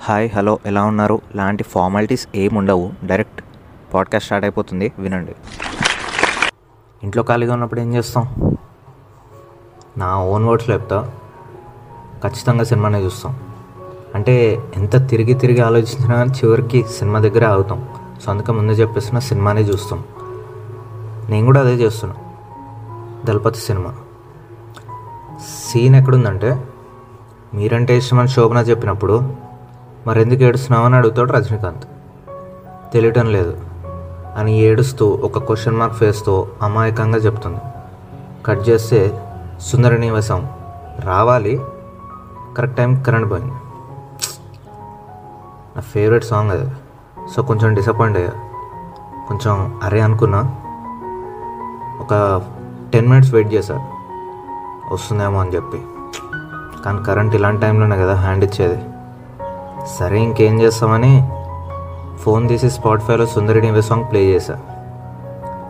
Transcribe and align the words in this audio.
Hi 0.00 0.30
hello 0.36 0.58
ఎలా 0.66 0.84
ఉన్నారు? 0.84 1.20
లాంటి 1.34 1.64
ఫార్మాలిటీస్ 1.64 2.28
ఏం 2.34 2.54
ఉండవు. 2.54 2.92
డైరెక్ట్ 3.04 3.44
పాడ్కాస్ట్ 3.94 4.26
స్టార్ట్ 4.26 4.44
అయిపోతుంది. 4.44 4.92
వినండి. 4.98 5.34
ఇంట్లో 7.02 7.22
ఖాళీగా 7.22 7.52
ఉన్నప్పుడు 7.52 7.80
ఏం 7.80 7.94
చేస్తాం? 7.94 8.56
నా 9.98 10.18
ఓన్ 10.18 10.44
వర్డ్స్లో 10.44 10.74
చెప్తా. 10.74 11.10
ఖచ్చితంగా 12.24 12.64
సినిమానే 12.64 13.00
చూస్తాం. 13.00 13.40
అంటే 14.14 14.58
ఎంత 14.76 15.08
తిరిగి 15.08 15.34
తిరిగి 15.34 15.60
ఆలోచించినా 15.60 16.24
చివరికి 16.24 16.84
సినిమా 16.84 17.18
దగ్గరే 17.18 17.46
ఆగుతాం. 17.46 17.88
సో 18.24 18.30
అందుకే 18.30 18.52
ముందే 18.52 18.72
చెప్పేసిన 18.72 19.18
సినిమానే 19.18 19.60
చూస్తాం. 19.60 20.04
నేను 21.28 21.46
కూడా 21.46 21.60
అదే 21.60 21.74
చేస్తున్నా. 21.74 22.16
దళపతి 23.24 23.58
సినిమా. 23.58 23.94
సీన్ 25.66 25.96
ఎక్కడుందంటే 25.96 26.64
మీరంటే 27.54 27.96
ఇష్టమని 27.96 28.28
శోభన 28.28 28.56
చెప్పినప్పుడు 28.56 29.34
మరెందుకు 30.06 30.42
ఏడుస్తున్నావు? 30.42 30.86
అని 30.86 30.96
అడుగుతాడు 30.96 31.32
రజనీకాంత్. 31.32 31.84
తెలియటం 32.92 33.32
లేదు. 33.32 33.56
అని 34.36 34.58
ఏడుస్తూ 34.58 35.08
ఒక 35.08 35.38
క్వశ్చన్ 35.38 35.76
మార్క్ 35.76 35.94
ఫేస్తో 35.94 36.48
అమాయకంగా 36.62 37.18
చెప్తుంది. 37.18 37.58
కట్ 38.46 38.68
చేస్తే 38.68 39.28
సుందర 39.60 39.96
నివాసం 39.96 40.48
రావాలి. 41.00 41.60
కరెక్ట్ 42.56 42.76
టైం 42.76 43.02
కరెంట్ 43.02 43.30
పోయింది. 43.30 43.52
నా 45.76 45.80
ఫేవరెట్ 45.80 46.24
సాంగ్ 46.24 46.50
అది. 46.50 46.70
సో 47.36 47.42
కొంచెం 47.42 47.74
డిసప్పాయింట్ 47.74 48.18
అయ్యా. 48.18 48.32
కొంచెం 49.28 49.80
అరే 49.82 50.00
అనుకున్నా. 50.00 50.56
ఒక 52.00 52.42
టెన్ 52.92 53.08
మినిట్స్ 53.08 53.34
వెయిట్ 53.34 53.54
చేశాను 53.54 53.95
వస్తుందేమో 54.92 55.40
అని 55.40 55.50
చెప్పి. 55.50 55.82
కానీ 56.84 57.02
కరెంట్ 57.02 57.34
ఇలాంటి 57.34 57.62
టైంలోనే 57.62 57.96
కదా 57.96 58.14
హ్యాండ్ 58.14 58.44
ఇచ్చేది. 58.44 58.82
సరే 59.98 60.20
ఇంకేం 60.20 60.62
చేస్తామని 60.62 61.30
ఫోన్ 62.18 62.48
తీసి 62.48 62.70
స్పాటిఫైలో 62.70 63.26
సుందరి 63.26 63.60
నీవే 63.60 63.82
సాంగ్ 63.82 64.04
ప్లే 64.10 64.20
చేశా. 64.20 64.60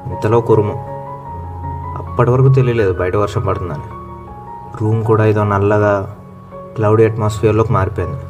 ఇంతలో 0.06 0.40
కురుము. 0.40 0.74
అప్పటి 1.96 2.30
వరకు 2.30 2.48
తెలియలేదు 2.48 2.92
బయట 2.92 3.16
వర్షం 3.16 3.40
పడుతుందని. 3.40 3.82
రూమ్ 4.82 5.04
కూడా 5.04 5.26
ఏదో 5.26 5.44
నల్లగా 5.44 6.16
క్లౌడీ 6.76 7.04
అట్మాస్ఫియర్లోకి 7.04 7.72
మారిపోయింది. 7.72 8.20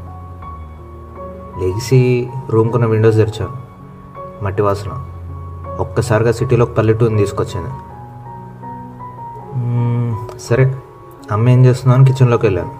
లెగిసి 1.61 2.31
రూమ్కున్న 2.51 2.87
విండోస్ 2.87 3.17
తెరిచాను 3.17 3.67
మట్టి 4.45 4.63
వాసన. 4.63 5.05
ఒక్కసారిగా 5.81 6.33
సిటీలోకి 6.33 6.73
పల్లెటూరుని 6.73 7.19
తీసుకొచ్చింది. 7.19 7.71
సరే. 10.39 10.75
అమ్మ 11.33 11.49
ఏం 11.49 11.65
చేస్తున్నాను 11.65 12.05
కిచెన్లోకి 12.05 12.47
వెళ్ళాను. 12.47 12.75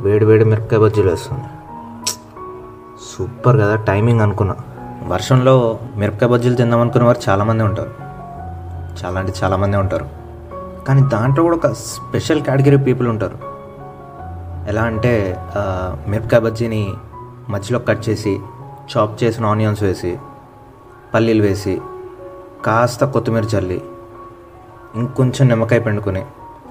వేడి 0.00 0.24
వేడి 0.24 0.44
మిరపకాయ 0.44 0.78
బజ్జీలు 0.78 1.10
వేస్తుంది. 1.10 1.44
సూపర్ 3.12 3.56
కదా 3.56 3.76
టైమింగ్ 3.76 4.20
అనుకున్నా. 4.20 4.56
వర్షంలో 5.06 5.78
మిరపకాయ 5.96 6.28
బజ్జీలు 6.28 6.54
తిందాం 6.54 6.80
అనుకునే 6.80 7.04
వారు 7.04 7.20
చాలామంది 7.28 7.62
ఉంటారు. 7.62 7.90
చాలా 9.04 9.20
అంటే 9.20 9.32
చాలామంది 9.42 9.76
ఉంటారు. 9.76 10.06
కానీ 10.88 11.02
దాంట్లో 11.02 11.44
కూడా 11.44 11.56
ఒక 11.56 11.72
స్పెషల్ 11.72 12.42
కేటగిరీ 12.42 12.76
పీపుల్ 12.76 13.08
ఉంటారు. 13.08 13.38
ఎలా 14.68 14.82
అంటే 14.82 15.36
మిరపకాయ 16.08 16.40
బజ్జీని 16.40 16.94
మధ్యలో 17.48 17.78
కట్ 17.78 18.08
చేసి 18.08 18.40
చాప్ 18.96 19.24
చేసిన 19.24 19.46
ఆనియన్స్ 19.46 19.82
వేసి 19.82 20.18
పల్లీలు 21.14 21.42
వేసి 21.42 21.80
కాస్త 22.66 23.04
కొత్తిమీర 23.04 23.44
చల్లి 23.44 23.82
ఇంకొంచెం 24.94 25.48
నిమ్మకాయ 25.48 25.78
పెండుకుని 25.78 26.24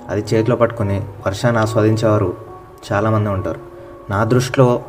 అది 0.07 0.21
చేతిలో 0.21 0.55
పట్టుకుని 0.55 1.07
వర్షాన్ని 1.25 1.61
ఆస్వాదించేవారు 1.61 2.37
చాలామంది 2.91 3.29
ఉంటారు. 3.29 3.59
నా 4.09 4.23
దృష్టిలో 4.23 4.83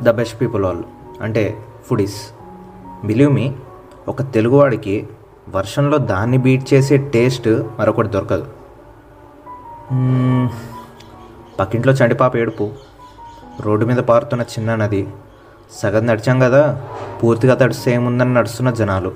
ద 0.00 0.10
బెస్ట్ 0.10 0.40
పీపుల్ 0.40 0.64
వాళ్ళు 0.64 0.84
అంటే 1.22 1.64
ఫుడీస్. 1.86 2.20
బిలీవ్ 3.04 3.32
మీ 3.32 3.54
ఒక 4.08 4.22
తెలుగువాడికి 4.22 5.08
వర్షంలో 5.48 5.98
దాన్ని 5.98 6.38
బీట్ 6.38 6.74
చేసే 6.74 6.96
టేస్ట్ 6.96 7.48
మరొకటి 7.48 8.08
దొరకదు. 8.08 8.46
పక్కింట్లో 11.60 11.92
చంటిపాప 11.92 12.36
ఏడుపు 12.36 12.70
రోడ్డు 13.60 13.86
మీద 13.86 13.96
పారుతున్న 13.96 14.42
చిన్న 14.42 14.74
నది 14.74 15.08
సగం 15.72 16.06
నడిచాం 16.06 16.40
కదా 16.40 16.82
పూర్తిగా 17.22 17.54
తడిస్తే 17.54 17.92
ఏముందని 17.92 18.34
నడుస్తున్న 18.34 18.70
జనాలు. 18.70 19.12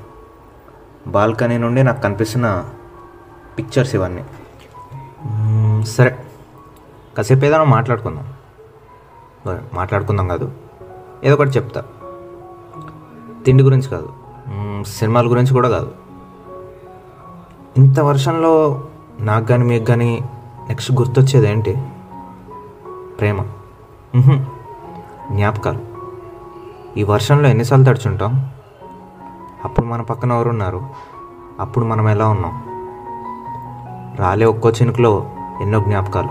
బాల్కనీ 1.06 1.59
నుండి 1.59 1.82
నాకు 1.82 2.03
కనిపిస్తున్న 2.03 2.65
పిక్చర్స్ 3.59 3.94
ఇవన్నీ. 3.94 4.25
సరే 5.87 6.19
కాసేపు 7.17 7.45
ఏదైనా 7.45 7.65
మాట్లాడుకుందాం. 7.65 8.27
మాట్లాడుకుందాం 9.75 10.29
కాదు 10.29 10.53
ఏదో 11.25 11.35
ఒకటి 11.35 11.51
చెప్తా. 11.51 11.85
తిండి 13.45 13.63
గురించి 13.63 13.89
కాదు 13.89 14.13
సినిమాల 14.87 15.31
గురించి 15.31 15.53
కూడా 15.53 15.69
కాదు. 15.69 15.93
ఇంత 17.79 18.01
వర్షంలో 18.01 18.85
నాకు 19.21 19.47
కానీ 19.47 19.65
మీకు 19.65 19.85
కానీ 19.85 20.29
నెక్స్ట్ 20.69 20.93
గుర్తొచ్చేది 20.93 21.51
ఏంటి? 21.51 21.73
ప్రేమ. 23.21 23.43
జ్ఞాపకాలు. 25.33 25.81
ఈ 26.97 27.03
వర్షంలో 27.03 27.49
ఎన్నిసార్లు 27.49 27.85
తడుచుంటాం? 27.85 28.51
అప్పుడు 29.65 29.87
మన 29.87 30.03
పక్కన 30.03 30.33
ఎవరు 30.33 30.49
ఉన్నారు 30.49 30.81
అప్పుడు 31.61 31.85
మనం 31.85 32.09
ఎలా 32.09 32.29
ఉన్నాం? 32.29 32.55
రాలే 34.19 34.47
ఒక్కో 34.47 34.71
చినుకులో 34.71 35.27
ఎన్నో 35.62 35.81
జ్ఞాపకాలు. 35.81 36.28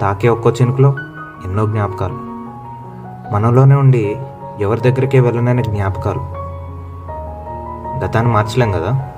తాకే 0.00 0.28
ఒక్కో 0.28 0.50
చినుకులో 0.50 0.94
ఎన్నో 1.44 1.66
జ్ఞాపకాలు. 1.66 2.14
మనలోనే 3.34 3.74
ఉండి 3.74 4.20
ఎవరి 4.60 4.80
దగ్గరికి 4.80 5.20
వెళ్ళనని 5.20 5.62
జ్ఞాపకాలు. 5.62 6.46
గతాన్ని 8.04 8.32
మార్చలేం 8.32 8.72
కదా? 8.72 9.10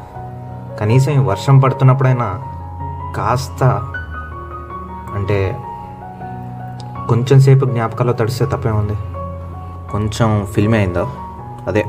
కనీసం 0.80 1.26
వర్షం 1.26 1.58
పడుతున్నప్పుడైనా 1.58 2.42
కాస్త 3.16 3.64
అంటే 5.14 5.58
కొంచెం 7.08 7.40
సేపు 7.40 7.66
జ్ఞాపకాల్లో 7.66 8.14
తడిస్తే 8.14 8.46
తప్పే 8.46 8.70
ఉంది 8.70 8.94
కొంచెం 9.92 10.46
ఫిల్మ్ 10.52 10.74
అయిందా? 10.74 11.06
అదే. 11.66 11.84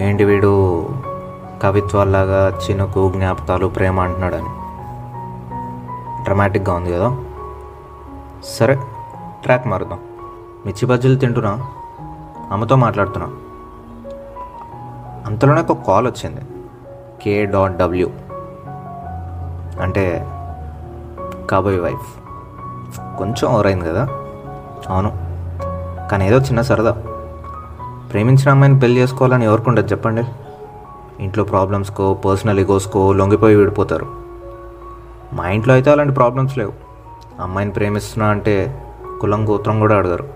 ఏంటి 0.00 0.24
వీడు 0.24 0.86
కవిత్వాల్లాగా 1.62 2.48
చినుకు 2.48 3.12
జ్ఞాపకాలు 3.16 3.66
ప్రేమ 3.66 4.00
అంటున్నాడని. 4.00 4.59
డ్రమాటిక్గా 6.30 6.74
ఉంది 6.74 6.92
కదా. 6.92 7.16
సరే 8.44 8.74
ట్రాక్ 9.42 9.66
మారుదాం 9.66 9.98
మిర్చి 10.66 10.88
బజ్జీలు 10.88 11.14
తింటున్నా 11.14 11.66
అమ్మతో 12.50 12.76
మాట్లాడుతున్నా. 12.76 13.30
అంతలోనే 15.26 15.60
ఒక 15.60 15.86
కాల్ 15.86 16.06
వచ్చింది. 16.06 16.40
కే 17.22 17.44
డాట్ 17.44 17.76
డబ్ల్యూ 17.76 18.08
అంటే 19.80 20.26
కాబోయ్ 21.50 21.80
వైఫ్ 21.80 22.20
కొంచెం 23.18 23.52
ఓవరైంది 23.52 23.84
కదా. 23.84 24.08
అవును. 24.88 25.18
కానీ 26.10 26.26
ఏదో 26.26 26.38
చిన్న 26.38 26.60
సరదా. 26.60 26.92
ప్రేమించిన 28.12 28.50
అమ్మాయిని 28.50 28.80
పెళ్ళి 28.80 29.00
చేసుకోవాలని 29.00 29.44
ఎవరికి 29.44 29.70
చెప్పండి. 29.70 30.22
ఇంట్లో 31.20 31.44
ప్రాబ్లమ్స్కో 31.44 32.14
పర్సనల్ 32.14 32.58
ఇగోస్కో 32.58 33.12
లొంగిపోయి 33.12 33.56
విడిపోతారు. 33.56 34.19
మా 35.32 35.48
ఇంట్లో 35.48 35.74
అయితే 35.74 35.90
అలాంటి 35.90 36.14
ప్రాబ్లమ్స్ 36.14 36.58
లేవు. 36.58 36.72
అమ్మాయిని 37.40 37.72
ప్రేమిస్తున్నా 37.74 38.26
అంటే 38.26 38.84
కులం 39.20 39.48
గోత్రం 39.48 39.80
కూడా 39.80 39.96
అడగరు. 39.96 40.28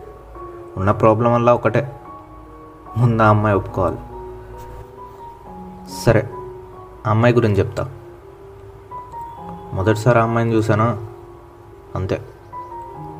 ఉన్న 0.77 0.91
ప్రాబ్లం 0.91 1.35
వల్ల 1.35 1.53
ఒకటే. 1.53 2.01
ముందు 2.97 3.23
ఆ 3.23 3.29
అమ్మాయి 3.29 3.57
ఒప్పుకోవాలి. 3.57 3.97
సరే 6.05 6.31
అమ్మాయి 7.07 7.35
గురించి 7.35 7.59
చెప్తా. 7.59 7.91
మొదటిసారి 9.73 10.19
ఆ 10.19 10.23
అమ్మాయిని 10.23 10.55
చూసానా 10.55 11.07
అంతే. 11.97 12.23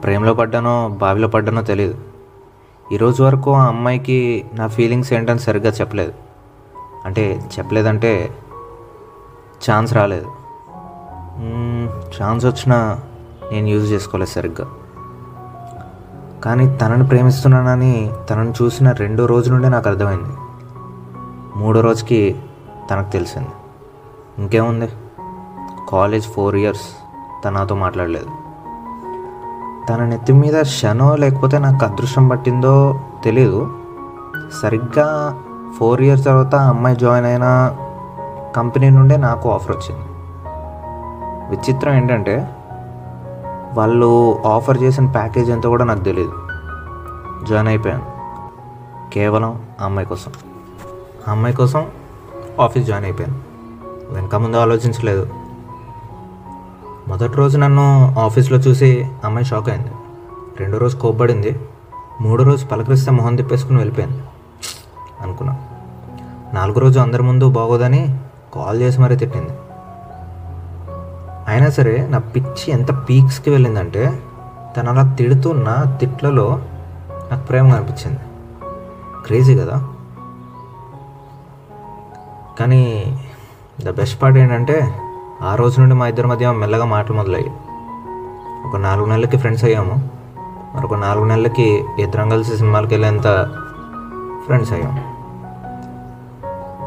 ప్రేమలో 0.05 0.35
పడ్డానో 0.35 0.89
బావిలో 0.89 1.29
పడ్డానో 1.29 1.63
తెలియదు 1.63 1.99
ఈరోజు 2.93 3.23
వరకు 3.23 3.55
ఆ 3.55 3.67
అమ్మాయికి 3.67 4.47
నా 4.55 4.67
ఫీలింగ్స్ 4.67 5.13
ఏంటని 5.13 5.39
సరిగ్గా 5.39 5.71
చెప్పలేదు. 5.71 6.13
అంటే 7.05 7.51
చెప్పలేదంటే 7.59 8.39
ఛాన్స్ 9.71 9.95
రాలేదు. 9.95 10.44
ఛాన్స్ 12.23 12.47
వచ్చినా 12.47 12.99
నేను 13.53 13.67
యూజ్ 13.67 13.93
చేసుకోలేదు 13.93 14.31
సరిగ్గా. 14.31 14.69
కానీ 16.45 16.77
తనని 16.77 17.07
ప్రేమిస్తున్నానని 17.07 18.13
తనను 18.31 18.55
చూసిన 18.63 18.91
రెండో 18.91 19.27
రోజు 19.27 19.51
నుండే 19.51 19.69
నాకు 19.69 19.89
అర్థమైంది. 19.89 20.37
మూడో 21.57 21.81
రోజుకి 21.81 22.37
తనకు 22.91 23.11
తెలిసింది. 23.11 23.49
ఇంకేముంది? 24.39 24.89
కాలేజ్ 25.89 26.25
ఫోర్ 26.25 26.55
ఇయర్స్ 26.55 26.83
తనతో 27.45 27.75
మాట్లాడలేదు. 27.75 28.27
తన 29.87 30.05
నెత్తి 30.05 30.33
మీద 30.33 30.63
శనో 30.63 31.17
లేకపోతే 31.17 31.59
నాకు 31.59 31.85
అదృష్టం 31.85 32.29
పట్టిందో 32.29 33.01
తెలీదు. 33.25 33.79
సరిగ్గా 34.63 35.39
ఫోర్ 35.79 36.03
ఇయర్స్ 36.03 36.25
తర్వాత 36.25 36.55
అమ్మాయి 36.55 36.97
జాయిన్ 36.97 37.27
అయిన 37.27 37.77
కంపెనీ 38.57 38.91
నుండే 38.91 39.17
నాకు 39.17 39.53
ఆఫర్ 39.53 39.77
వచ్చింది. 39.77 40.14
విచిత్రం 41.55 41.95
ఏంటంటే 41.95 42.49
వాళ్ళు 43.75 44.43
ఆఫర్ 44.47 44.83
చేసిన 44.83 45.07
ప్యాకేజ్ 45.07 45.51
ఎంతో 45.51 45.69
కూడా 45.69 45.85
నాకు 45.85 46.01
తెలియదు 46.01 46.33
జాయిన్ 47.49 47.69
అయిపోయాను. 47.69 48.15
కేవలం 49.11 49.63
ఆ 49.81 49.85
అమ్మాయి 49.85 50.09
కోసం. 50.09 50.33
ఆ 51.29 51.31
అమ్మాయి 51.31 51.57
కోసం 51.57 51.87
ఆఫీస్ 52.61 52.87
జాయిన్ 52.87 53.07
అయిపోయాను. 53.07 53.39
వెనక 54.15 54.35
ముందు 54.35 54.57
ఆలోచించలేదు. 54.57 55.29
మొదటి 57.09 57.33
రోజు 57.33 57.59
నన్ను 57.59 58.15
ఆఫీస్లో 58.19 58.59
చూసి 58.59 59.09
అమ్మాయి 59.25 59.47
షాక్ 59.47 59.69
అయింది. 59.69 59.89
రెండో 60.61 60.79
రోజు 60.79 60.97
కోప్పడింది. 60.97 61.61
మూడో 62.21 62.45
రోజు 62.45 62.67
పలకరిస్తే 62.67 63.11
మొహం 63.11 63.37
తిప్పేసుకుని 63.37 63.79
వెళ్ళిపోయింది. 63.79 64.23
అనుకున్నా. 65.21 65.59
నాలుగో 66.55 66.81
రోజు 66.81 67.01
అందరి 67.01 67.23
ముందు 67.23 67.51
బాగోదని 67.51 68.19
కాల్ 68.55 68.81
చేసి 68.81 69.01
మరీ 69.01 69.17
తిట్టింది. 69.17 69.51
అయినా 71.55 71.71
సరే 71.71 72.07
నా 72.11 72.19
పిచ్చి 72.19 72.73
ఎంత 72.73 73.09
పీక్స్కి 73.09 73.51
వెళ్ళిందంటే 73.51 74.23
తను 74.77 74.91
అలా 74.91 75.15
తిడుతున్న 75.15 75.97
తిట్లలో 76.01 76.61
నాకు 77.31 77.47
ప్రేమ 77.47 77.73
అనిపించింది. 77.73 78.19
క్రేజీ 79.27 79.59
కదా? 79.59 79.89
కానీ 82.61 83.15
ద 83.85 83.91
బెస్ట్ 83.91 84.23
పార్ట్ 84.23 84.39
ఏంటంటే 84.39 84.95
ఆ 85.43 85.55
రోజు 85.55 85.81
నుండి 85.81 85.95
మా 85.95 86.09
ఇద్దరి 86.09 86.27
మధ్య 86.27 86.51
మెల్లగా 86.51 86.85
మాటలు 86.85 87.17
మొదలయ్యాయి. 87.17 87.57
ఒక 88.69 88.77
నాలుగు 88.77 89.07
నెలలకి 89.07 89.37
ఫ్రెండ్స్ 89.37 89.65
అయ్యాము. 89.65 90.09
మరొక 90.77 90.95
నాలుగు 90.95 91.25
నెలలకి 91.25 91.85
ఇద్దరం 91.99 92.29
కలిసి 92.29 92.57
సినిమాలకు 92.57 92.91
వెళ్ళేంత 92.91 93.23
ఫ్రెండ్స్ 94.45 94.73
అయ్యాము 94.73 95.15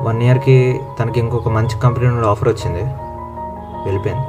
వన్ 0.04 0.24
ఇయర్కి 0.24 0.81
తనకి 1.00 1.20
ఇంకొక 1.20 1.50
మంచి 1.50 1.80
కంపెనీ 1.80 2.08
నుండి 2.08 2.28
ఆఫర్ 2.28 2.50
వచ్చింది. 2.50 2.84
వెళ్ళిపోయింది. 3.86 4.25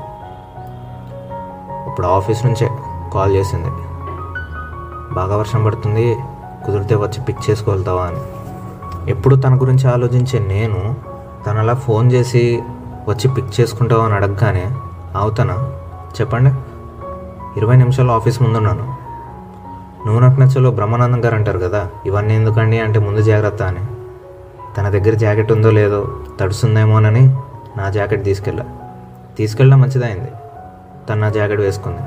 ఇప్పుడు 1.98 2.12
ఆఫీస్ 2.12 2.46
నుంచే 2.46 2.70
కాల్ 3.14 3.34
చేసింది. 3.34 3.68
బాగా 5.14 5.36
వర్షం 5.36 5.64
పడుతుంది. 5.64 6.16
కుదిరితే 6.66 6.94
వచ్చి 6.94 7.20
పిక్ 7.24 7.50
చేసుకువెళ్తావా 7.50 8.02
అని. 8.02 8.16
ఎప్పుడు 9.10 9.36
తన 9.36 9.60
గురించి 9.60 9.88
ఆలోచించే 9.88 10.38
నేను 10.38 10.96
తనలా 11.46 11.74
ఫోన్ 11.74 12.12
చేసి 12.12 12.62
వచ్చి 13.08 13.28
పిక్ 13.28 13.60
చేసుకుంటావా? 13.60 14.04
అని 14.04 14.14
అడగగానే 14.14 14.70
అవుతానా 15.16 15.54
చెప్పండి. 16.20 16.50
ఇరవై 17.56 17.76
నిమిషాలు 17.76 18.12
ఆఫీస్ 18.12 18.42
ముందున్నాను. 18.42 18.82
నువ్వు 20.06 20.20
నాకు 20.20 20.40
నచ్చలో 20.40 20.70
బ్రహ్మానందం 20.70 21.24
గారు 21.24 21.34
అంటారు 21.34 21.58
కదా 21.58 21.88
ఇవన్నీ 22.06 22.34
ఎందుకండి 22.34 22.80
అంటే 22.80 22.98
ముందు 22.98 23.22
జాగ్రత్త 23.22 23.62
అని. 23.62 23.80
తన 24.76 24.88
దగ్గర 24.88 25.14
జాకెట్ 25.14 25.52
ఉందో 25.52 25.70
లేదో 25.70 26.16
తడుస్తుందేమోనని 26.40 27.36
నా 27.76 27.90
జాకెట్ 27.90 28.24
తీసుకెళ్ళా. 28.24 28.64
తీసుకెళ్ళడం 29.36 29.80
మంచిదైంది 29.80 30.30
తను 31.08 31.20
నా 31.20 31.28
జాకెట్ 31.28 31.60
వేసుకుంది. 31.60 31.98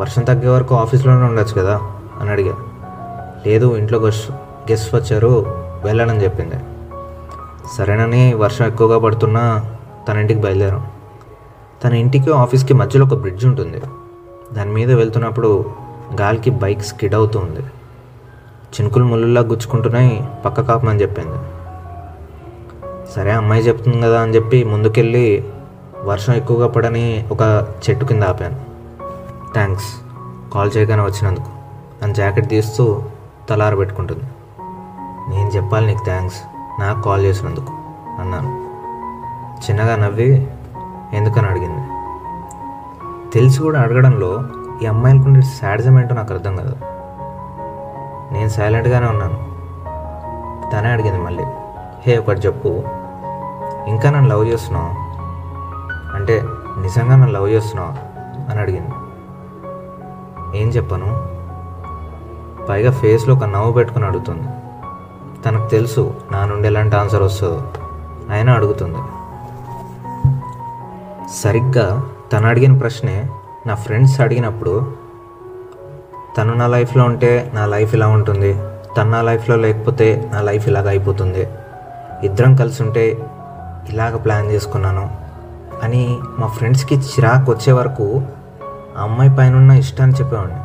వర్షం 0.00 0.22
తగ్గే 0.22 0.48
వరకు 0.48 0.74
ఆఫీస్లోనే 0.74 1.26
ఉండొచ్చు 1.26 1.54
కదా? 1.54 1.80
అని 2.20 2.30
అడిగా. 2.30 2.54
లేదు 3.46 3.76
ఇంట్లో 3.76 3.98
గెస్ట్ 3.98 4.30
గెస్ట్ 4.70 4.94
వచ్చారు 4.94 5.44
వెళ్ళాలని 5.84 6.24
చెప్పింది. 6.24 6.54
సరేనని 7.76 8.34
వర్షం 8.34 8.66
ఎక్కువగా 8.66 8.98
పడుతున్నా 8.98 9.64
తన 10.08 10.18
ఇంటికి 10.18 10.40
బయలుదేరాం. 10.40 10.86
తన 11.84 11.92
ఇంటికి 11.92 12.30
ఆఫీస్కి 12.30 12.74
మధ్యలో 12.74 13.06
ఒక 13.06 13.14
బ్రిడ్జ్ 13.14 13.44
ఉంటుంది. 13.44 13.82
దాని 14.52 14.72
మీద 14.72 14.92
వెళ్తున్నప్పుడు 14.92 15.64
గాలికి 16.20 16.50
బైక్ 16.50 16.82
స్కిడ్ 16.82 17.14
అవుతూ 17.14 17.38
ఉంది. 17.38 17.60
చినుకులు 18.74 19.04
ముళ్ళులా 19.04 19.40
గుచ్చుకుంటున్నాయి 19.40 20.28
పక్క 20.44 20.60
కాపమని 20.60 21.02
చెప్పింది. 21.02 21.36
సరే 23.16 23.30
అమ్మాయి 23.30 23.62
చెప్తుంది 23.62 24.02
కదా 24.02 24.20
అని 24.20 24.34
చెప్పి 24.34 24.64
ముందుకెళ్ళి 24.64 25.44
వర్షం 26.04 26.32
ఎక్కువగా 26.32 26.68
పడని 26.68 27.28
ఒక 27.32 27.66
చెట్టు 27.90 28.04
కింద 28.04 28.22
ఆపాను. 28.22 28.56
థ్యాంక్స్ 29.52 29.96
కాల్ 30.54 30.70
చేయగానే 30.76 31.02
వచ్చినందుకు. 31.02 31.46
అని 32.02 32.14
జాకెట్ 32.14 32.48
తీస్తూ 32.48 33.02
తలార 33.48 33.74
పెట్టుకుంటుంది. 33.74 34.24
నేను 35.28 35.48
చెప్పాలి 35.48 35.86
నీకు 35.86 36.04
థ్యాంక్స్ 36.04 36.38
నాకు 36.80 37.02
కాల్ 37.02 37.24
చేసినందుకు 37.24 37.72
అన్నాను. 38.20 38.64
చిన్నగా 39.70 39.96
నవ్వి 39.96 40.50
ఎందుకని 41.12 41.46
అడిగింది. 41.46 41.88
తెలిసి 43.32 43.60
కూడా 43.60 43.80
అడగడంలో 43.80 44.44
ఈ 44.82 44.86
అమ్మాయిలకు 44.86 45.26
ఉండే 45.26 45.42
శాడిజం 45.42 46.00
ఏంటో 46.00 46.14
నాకు 46.14 46.34
అర్థం 46.34 46.56
కాదు. 46.56 46.76
నేను 48.32 48.48
సైలెంట్గానే 48.48 49.06
ఉన్నాను. 49.06 49.54
తనే 50.70 50.88
అడిగింది 50.88 51.18
మళ్ళీ. 51.18 51.44
హే 52.06 52.18
ఒకటి 52.18 52.40
చెప్పు. 52.40 52.84
ఇంకా 53.86 54.10
నన్ను 54.10 54.28
లవ్ 54.28 54.48
చేస్తున్నావు. 54.48 55.03
అంటే 56.24 56.44
నిజంగా 56.80 57.16
నన్ను 57.16 57.32
లవ్ 57.32 57.50
చేస్తున్నావు? 57.50 57.92
అని 58.50 58.60
అడిగింది. 58.60 58.90
ఏం 60.58 60.68
చెప్పను? 60.68 61.28
పైగా 62.68 62.90
ఫేస్లో 62.90 63.34
ఒక 63.34 63.44
నవ్వు 63.44 63.72
పెట్టుకుని 63.72 64.04
అడుగుతుంది. 64.04 64.48
తనకు 65.44 65.68
తెలుసు 65.68 66.14
నా 66.32 66.44
నుండి 66.44 66.68
ఎలాంటి 66.68 66.96
ఆన్సర్ 66.96 67.22
వస్తుందో 67.22 67.62
ఆయన 68.32 68.50
అడుగుతుంది. 68.50 68.98
సరిగ్గా 71.36 72.06
తను 72.32 72.48
అడిగిన 72.48 72.78
ప్రశ్నే 72.78 73.30
నా 73.66 73.74
ఫ్రెండ్స్ 73.74 74.20
అడిగినప్పుడు 74.20 74.96
తను 76.38 76.54
నా 76.54 76.66
లైఫ్లో 76.66 77.04
ఉంటే 77.04 77.50
నా 77.54 77.66
లైఫ్ 77.66 77.94
ఇలా 77.94 78.08
ఉంటుంది 78.08 78.52
తను 78.96 79.10
నా 79.10 79.22
లైఫ్లో 79.22 79.56
లేకపోతే 79.56 80.30
నా 80.32 80.40
లైఫ్ 80.40 80.68
ఇలాగ 80.68 80.88
అయిపోతుంది 80.88 81.48
ఇద్దరం 82.22 82.56
కలిసి 82.56 82.82
ఉంటే 82.82 83.30
ఇలాగ 83.88 84.16
ప్లాన్ 84.16 84.46
చేసుకున్నాను 84.46 85.23
అని 85.82 86.18
మా 86.38 86.46
ఫ్రెండ్స్కి 86.46 86.94
చిరాకు 86.94 87.52
వచ్చే 87.52 87.72
వరకు 87.72 88.22
ఆ 88.98 89.02
అమ్మాయి 89.02 89.30
పైన 89.30 89.56
ఉన్న 89.56 89.70
ఇష్టాన్ని 89.70 90.16
చెప్పేవాడిని. 90.16 90.60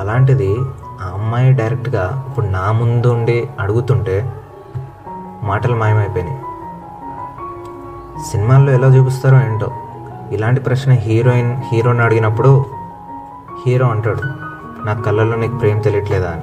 అలాంటిది 0.00 0.56
ఆ 1.02 1.10
అమ్మాయి 1.14 1.52
డైరెక్ట్గా 1.52 2.24
ఇప్పుడు 2.28 2.46
నా 2.46 2.72
ముందు 2.72 3.06
ఉండి 3.06 3.48
అడుగుతుంటే 3.60 4.32
మాటలు 5.42 5.76
మాయమైపోయినాయి. 5.76 6.38
సినిమాల్లో 8.30 8.72
ఎలా 8.72 8.86
చూపిస్తారో 8.86 9.36
ఏంటో. 9.36 9.72
ఇలాంటి 10.30 10.60
ప్రశ్న 10.60 10.92
హీరోయిన్ 10.92 11.56
హీరోని 11.72 12.02
అడిగినప్పుడు 12.02 12.64
హీరో 13.66 13.86
అంటాడు 13.86 14.20
నా 14.86 14.94
కళ్ళల్లో 14.94 15.36
నీకు 15.36 15.56
ప్రేమ 15.56 15.80
తెలియట్లేదా? 15.80 16.30
అని. 16.30 16.42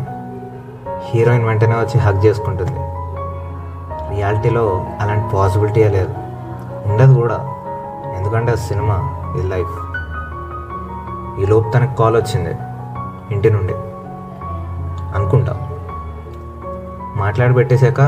హీరోయిన్ 1.12 1.45
వెంటనే 1.45 1.75
వచ్చి 1.75 2.00
హగ్ 2.00 2.25
చేసుకుంటుంది. 2.25 2.79
రియాలిటీలో 4.15 4.85
అలాంటి 5.00 5.35
పాసిబిలిటీ 5.35 5.83
లేదు. 5.83 6.13
ఉండదు 6.91 7.13
కూడా. 7.13 7.56
ఎందుకంటే 8.31 8.51
ఆ 8.51 8.56
సినిమా 8.56 9.16
ఇది 9.38 9.48
లైఫ్. 9.48 9.69
ఈ 11.42 11.45
లోపు 11.45 11.69
తనకి 11.69 11.95
కాల్ 11.95 12.16
వచ్చింది 12.16 12.58
ఇంటి 13.32 13.50
నుండి. 13.50 13.74
అనుకుంటా. 15.15 15.67
మాట్లాడి 17.15 17.53
పెట్టేశాక 17.53 18.01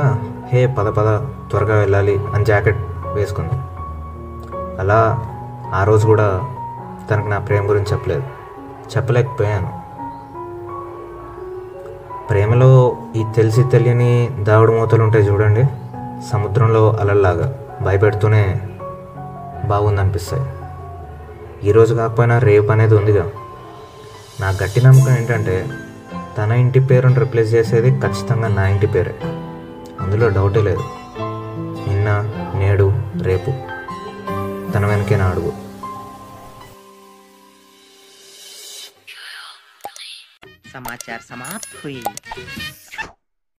హే 0.54 0.68
పద 0.68 0.88
పద 0.88 1.18
త్వరగా 1.50 1.80
వెళ్ళాలి 1.80 2.26
అని 2.36 2.46
జాకెట్ 2.46 2.78
వేసుకుంది. 3.14 3.54
అలా 4.80 5.26
ఆ 5.74 5.84
రోజు 5.84 6.08
కూడా 6.08 6.42
తనకు 7.12 7.28
నా 7.28 7.38
ప్రేమ 7.40 7.70
గురించి 7.70 7.86
చెప్పలేదు. 7.92 8.24
చెప్పలేకపోయాను. 8.98 9.72
ప్రేమలో 12.30 12.98
ఈ 13.16 13.26
తెలిసి 13.36 13.64
తెలియని 13.64 14.30
దావుడు 14.40 14.72
మూతలు 14.72 15.04
ఉంటాయి 15.04 15.30
చూడండి 15.30 15.64
సముద్రంలో 16.30 16.98
అలల్లాగా 17.02 17.60
భయపెడుతూనే 17.82 18.62
బాగుందనిపిస్తాయి 19.65 20.47
ఈరోజు 21.69 21.93
కాకపోయినా 21.95 22.37
రేపు 22.41 22.71
అనేది 22.73 22.95
ఉందిగా 22.95 23.25
నా 24.41 24.51
గట్టి 24.61 24.81
నమ్మకం 24.81 25.13
ఏంటంటే 25.15 25.57
తన 26.39 26.59
ఇంటి 26.63 26.81
పేరును 26.81 27.21
రిప్లేస్ 27.21 27.55
చేసేది 27.55 27.91
ఖచ్చితంగా 28.01 28.49
నా 28.49 28.67
ఇంటి 28.67 28.87
పేరే 28.87 29.15
అందులో 30.01 30.29
డౌటే 30.29 30.63
లేదు 30.63 30.85
నిన్న 31.87 32.09
నేడు 32.55 32.87
రేపు 33.23 33.53
తన 34.75 34.85
వెనకే 34.87 35.17
నా 35.17 35.29
అడుగు 35.29 35.55
समाचार 40.73 41.21
समाप्त 41.23 41.71
हुई 41.83 42.01